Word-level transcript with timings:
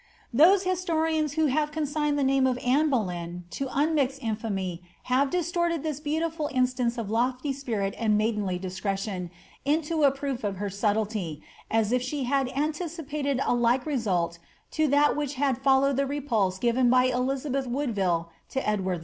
'"Those 0.33 0.63
historians 0.63 1.33
who 1.33 1.45
have 1.45 1.71
consigned 1.71 2.17
the 2.17 2.23
name 2.23 2.47
of 2.47 2.57
Anne 2.65 2.89
Boleyn 2.89 3.43
to 3.51 3.67
nnmixed 3.67 4.19
inftmy 4.21 4.81
have 5.03 5.29
distorted 5.29 5.83
this 5.83 5.99
beautiful 5.99 6.49
instance 6.51 6.97
of 6.97 7.09
lofly 7.09 7.53
spirit 7.53 7.93
and 7.99 8.17
maidenly 8.17 8.57
discretion 8.57 9.29
into 9.63 10.01
a 10.01 10.09
proof 10.09 10.43
of 10.43 10.55
her 10.55 10.69
subtilty, 10.71 11.41
as 11.69 11.91
if 11.91 12.01
she 12.01 12.23
had 12.23 12.49
anticipated 12.57 13.39
a 13.45 13.53
like 13.53 13.85
result 13.85 14.39
to 14.71 14.87
that 14.87 15.15
which 15.15 15.35
had 15.35 15.59
followed 15.61 15.97
the 15.97 16.07
repulse 16.07 16.57
given 16.57 16.89
by 16.89 17.03
Elizabeth 17.03 17.67
Woodville 17.67 18.31
to 18.49 18.67
Edward 18.67 18.95
IV. 18.95 18.99